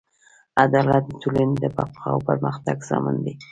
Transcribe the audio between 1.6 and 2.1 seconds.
بقا